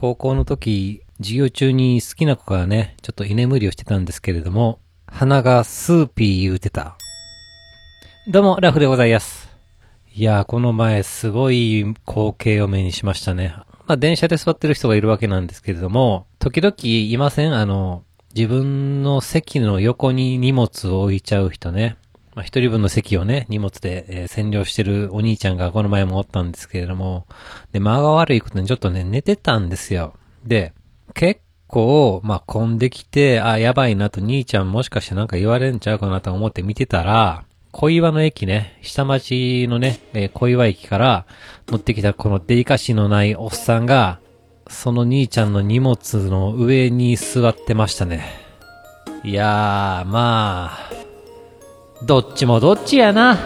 [0.00, 4.78] 高校の時、授業中に好きな子がね、ちょっと居眠りをしてたんですけれども、
[5.08, 6.96] 鼻がスーピー言うてた。
[8.28, 9.48] どうも、ラフでございます。
[10.14, 13.56] いやー、この前すごい光景を目にしましたね。
[13.88, 17.56] まあ、電車で座ってる人がいるわけなんですけれども、時々いません？
[17.56, 18.04] あの、
[18.36, 21.96] 自分の席の横に荷物を置いちゃう人ね。
[22.38, 27.26] まあ、一人分の席をね、荷物で、えー占領してるお兄ちゃんがこの前もおったんですけれども、
[27.72, 30.14] で、間が悪いことにちょっとね、寝てたんですよ。
[30.44, 30.72] で、
[31.14, 41.26] 結構、まあ、混んできて、あ、やばいなと兄ちゃんもしかしてなんか言われんちゃうかなと思って見てたら、小岩の駅ね、下町のね、えー小岩駅から
[41.66, 44.20] 乗ってきたこのデリカシーのないおっさんが、
[44.68, 48.46] その兄ちゃんの荷物の上に座ってましたね。
[49.24, 50.97] いやー、まあ、
[52.02, 53.36] どっちもどっちやな。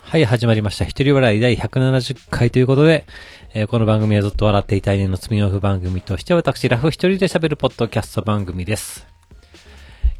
[0.00, 0.84] はい、始まりました。
[0.84, 3.04] 一人笑い第170回ということで、
[3.54, 9.06] えーこの番組はずっと笑っていたい年の積みオフ番組として私、ラフ一人で喋るポッドキャスト番組です。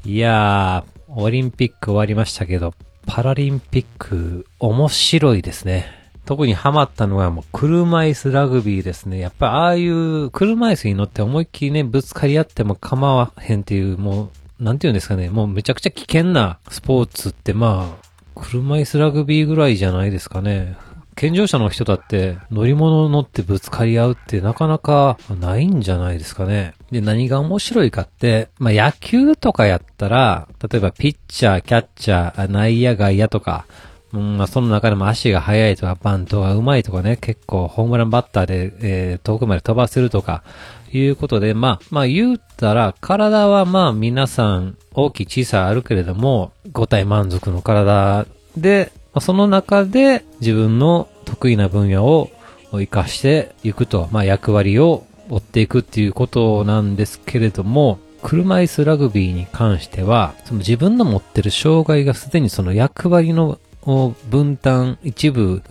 [0.04, 2.72] いやー、オリンピック終わりましたけど、
[3.06, 5.97] パラリンピック面白いですね。
[6.28, 9.18] 特にハマったのはもう車椅子ラグビーですね。
[9.18, 20.76] やっぱああいう車椅子に乗って思いっきりね、ぶつかり合っても構わへんっていう、もう、なんていうんですかね、もうめちゃくちゃ危険なスポーツってまあ、車椅子ラグビーぐらいじゃないですかね。
[21.14, 26.74] 健常者の人だって乗り物乗ってぶつかり合うってなかなかないんじゃないですかね。
[26.90, 33.64] で、何が面白いかって、まあ野球とかやったら、例えばピッチャー、キャッチャー、内野外野とか、
[34.12, 40.42] うん、まあその中でも足が速いとか、バントが上手いとかね、結構ホームランバッターで、えー遠くまで飛ばせるとか、
[40.92, 52.30] いうことで、まあ、まあ言うたら、体はまあ皆さん大きい小さいあるけれども、五体満足の体で、まあその中で自分の得意な分野を
[52.70, 63.58] 活かしていくと、まあ役割を追っていくっていうことなんですけれども、車椅子ラグビーに関しては、その自分の持ってる障害がすでにその役割の
[64.30, 65.62] 分担一部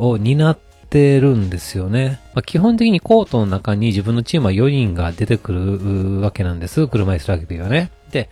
[0.00, 0.58] を担っ
[0.90, 2.20] てるんですよね。
[2.34, 6.86] まあ、基本的にコートの中に自分のチームは4人が出てくるわけなんです。
[6.86, 7.90] 車椅子ラグビーはね。
[8.10, 8.28] で、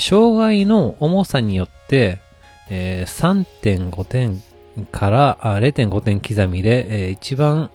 [0.00, 2.18] 障害の重さによって、
[2.68, 3.44] えー
[3.90, 4.42] 3.5点
[4.90, 7.70] から0.5点刻みで、えー一番、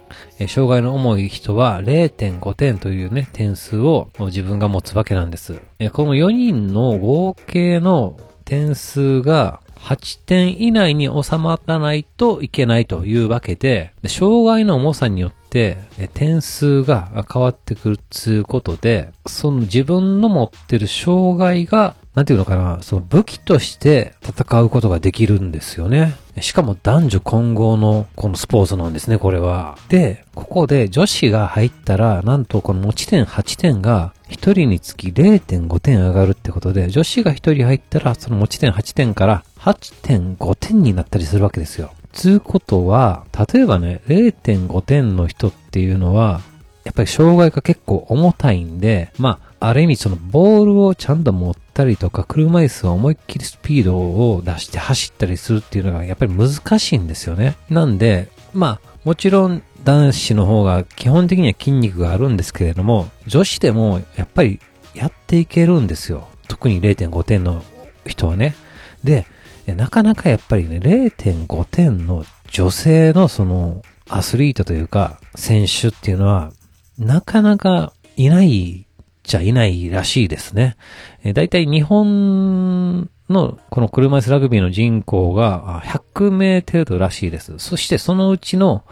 [0.48, 5.62] 障害の重い人は0.5点というね、点数を自分が持つわけなんです。
[5.80, 15.78] えーこの4人の合計の点数が8点以内に収まらないといけないというわけで、障害の重さによって
[16.14, 26.16] 点数が変わってくるつうことで、その自分の持ってる障害がなんていうのかな、その武器として戦うことができるんですよね。
[26.42, 29.78] しかも男女混合のこのスポーツなんですね、これは。
[29.88, 41.92] で、ここで女子が入ったら、なんとこの持ち点8点が1人につき0.5点上がるってことで、女子が1人入ったら、その持ち点8点から8.5点になったりするわけですよ。
[42.12, 46.42] つうことは、例えばね、0.5点の人っていうのは、
[46.84, 57.58] やっぱり障害が結構重たいんで、まあ、ある意味そのボールをちゃんと持ったりとか、車椅子を思いっきりスピードを出して走ったりするっていうのがやっぱり難しいんですよね。
[57.70, 64.60] なんで、まあ、もちろん男子の方が基本的には筋肉があるんですけれども、女子でもやっぱり
[64.94, 66.28] やっていけるんですよ。
[66.48, 67.64] 特に0.5点の
[68.06, 68.56] 人はね。
[69.04, 69.26] で、
[69.74, 76.52] なかなかやっぱりね、0.5点の女性のそのアスリートというか選手っていうのは
[76.98, 78.86] なかなかいない
[79.24, 80.76] じゃいないらしいですね。
[81.24, 87.60] えー、だいたい日本のこの車椅子ラグビーの人口が100名程度らしいです。
[87.60, 88.84] そしてそのうちの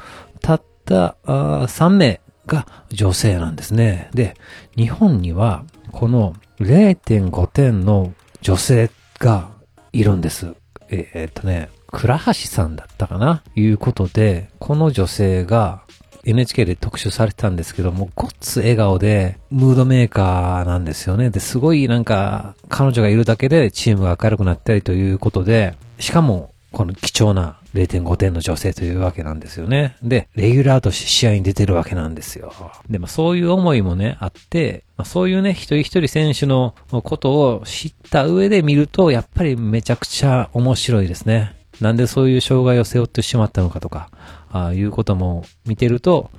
[0.41, 4.09] たった3名が女性なんですね。
[4.13, 4.35] で、
[4.75, 9.49] 日本にはこの0.5点の女性が
[9.91, 10.55] いるんです。
[10.89, 13.43] えーっとね、倉橋さんだったかな？
[13.55, 15.81] いうことで、この女性が
[16.25, 21.29] NHK で特集されてたんですけども、ごっつ笑顔で、ムードメーカーなんですよね。
[21.29, 29.95] で、すごいなんか、彼女がいるだけでチームが明るくなったりということで、しかも、この貴重な0.5点の女性というわけなんですよね。
[30.01, 32.53] で、レギュラーとして試合に出てるわけなんですよ。
[32.89, 41.55] で、まそういう思いもね、あって、まあそういうね、一人一人選手のことを知った上で見ると、やっぱりめちゃくちゃ面白いですね。
[41.79, 44.09] なんでそういう障害を背負ってしまったのかとか、
[44.51, 46.31] ああいうことも見てると、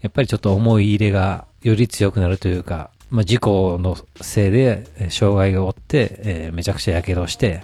[0.00, 7.62] やっぱりちょっと思い入れがより強くなるというか、まあ、事故のせいで、障害を負って、えーめちゃくちゃ火傷して、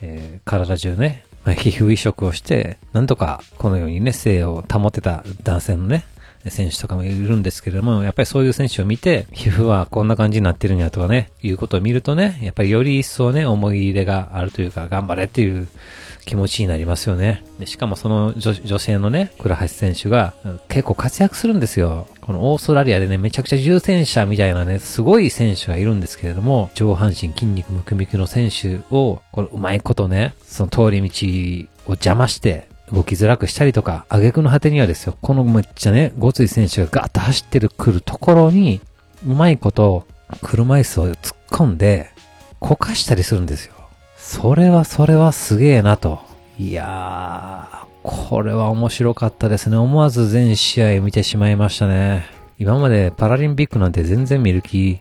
[0.00, 6.04] えー、体中ね、まあ、皮膚移植をして、なんとかこのようにね、性を保てた男性のね、
[6.48, 15.68] 選手とかもいるんですけれども、やっぱりそういう選手を見て、皮膚はこんな感じになってるんやとかね、いうことを見るとね、やっぱりより一層ね、思い入れがあるというか、頑張れっていう
[16.24, 17.42] 気持ちになりますよね。
[17.58, 20.34] でしかもその女性のね、倉橋選手が
[20.68, 22.06] 結構活躍するんですよ。
[22.20, 38.80] このオーストラリアでね、めちゃくちゃ重戦車みたいなね、すごい選手がいるんですけれども、上半身筋肉ムクムクの選手を、このうまいことね、その通り道を邪魔して、動きづらくしたりとか、挙句の果てにはですよ、このめっちゃね、ごつい選手がガーッと走ってる来るところに、
[39.26, 40.06] うまいこと、
[40.42, 42.10] 車椅子を突っ込んで、
[42.60, 43.74] こかしたりするんですよ。
[44.24, 46.20] それはそれはすげえなと。
[46.56, 49.76] いやー、これは面白かったですね。
[49.76, 52.24] 思わず全試合見てしまいましたね。
[52.56, 55.00] 今までパラリンピックなんて全然見る気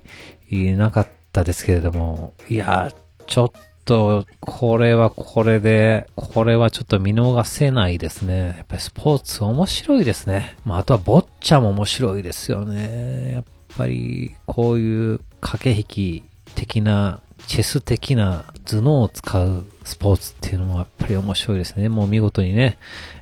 [0.75, 2.95] なかったですけれども、いやー、
[3.27, 3.51] ちょっ
[3.85, 8.55] と、これはこれで、これはちょっと見逃せないですね。
[8.57, 10.57] やっぱりスポーツ面白いですね。
[10.65, 13.33] まあ、あとはボッチャも面白いですよね。
[13.35, 13.43] やっ
[13.77, 16.23] ぱり、こういう駆け引き
[16.55, 21.89] 的な、チェス的な頭脳を使うスポーツっていうのもやっぱり面白いですね。
[21.89, 22.77] もう見事にね、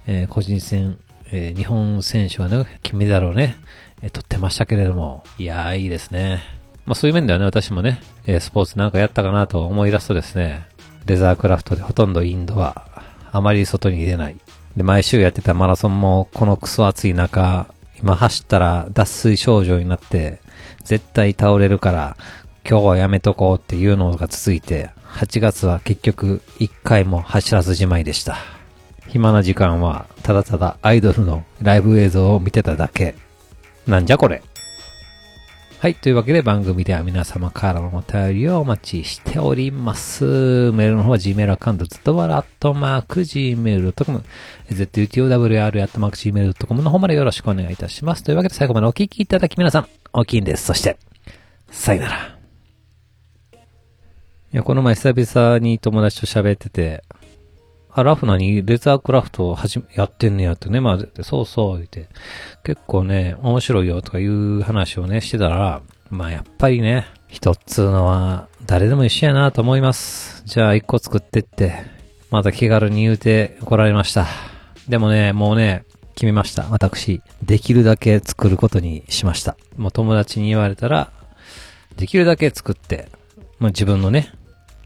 [0.08, 0.98] えー、個人戦、
[1.32, 3.56] えー、日本選手はね、金メダルをね、
[4.02, 6.42] えー、取ってましたけれども、いやーいいですね。
[6.86, 10.68] まあそういう面ではね、私もね、えー、スポーツなんかやったかなと思い出すとですね、
[11.06, 12.86] レザークラフトでほとんどインドは
[13.32, 14.38] あまり外に出ない。
[14.76, 17.68] で、毎週やってたマラソンもこのクソ暑い中、
[18.02, 20.40] 今走ったら脱水症状になって、
[20.84, 22.18] 絶対倒れるから、
[22.70, 28.38] 今日はやめとこうっていうのが続いて、8月は結局1回も走らずじまいでした。
[29.08, 33.16] 暇な時間はただただアイドルのライブ映像を見てただけ。
[33.88, 34.44] なんじゃこれ。
[35.80, 35.96] はい。
[35.96, 40.26] というわけで番組では皆様からのお便りをお待ちしております。
[40.26, 44.24] メールの方は Gmail アカウントずっとわらっとマーク Gmail.com
[44.70, 48.24] zutowr.gmail.com の方までよろしくお願いいたします。
[48.24, 50.68] というわけで最後までお聞きいただき皆さん、大きいんです。
[50.68, 51.00] そして、
[51.72, 52.39] さよなら。
[54.52, 57.04] いや、この前久々に友達と喋ってて、
[57.92, 62.10] あ、ラフなにレザークラフトをはじやってんねやってね、まあ、そうそう、言って、
[62.64, 70.42] 結構ね、面白いよとかいう話をね、してたら、まあやっぱりね、一つのは、誰でも一緒やなと思います。
[70.48, 71.84] じゃあ一個作ってって、
[72.32, 74.26] また気軽に言うて来られました。
[74.88, 75.84] でもね、もうね、
[76.16, 76.66] 決めました。
[76.72, 79.56] 私、できるだけ作ることにしました。
[79.78, 81.12] もう友達に言われたら、
[81.98, 83.10] できるだけ作って、
[83.60, 84.34] まあ自分のね、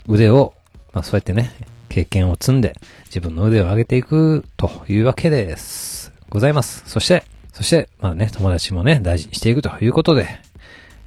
[0.07, 0.53] 腕を、
[0.93, 1.51] まあそうやってね、
[1.89, 6.11] 経験を積んで自分の腕を上げていくというわけです。
[6.29, 6.83] ございます。
[6.87, 7.23] そして、
[7.53, 10.27] そして、まあね、友達もね、大事にしていくということで、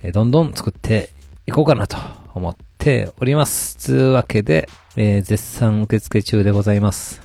[0.05, 1.11] えどんどん作って
[1.47, 1.97] いこうかなと
[2.35, 3.75] 思っております。
[3.75, 7.21] つうわけで、えー、絶賛受付中でございます。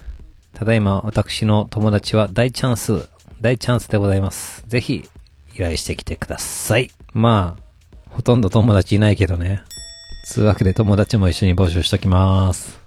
[0.54, 3.08] ただいま私の友達は大チャンス、
[3.40, 4.64] 大チャンスでございます。
[4.68, 5.08] ぜひ、
[5.54, 6.90] 依頼してきてください。
[7.14, 7.64] まあ、
[8.10, 9.62] ほとんど友達いないけどね。
[10.24, 12.81] つうわけで友達も一緒に募集しときます。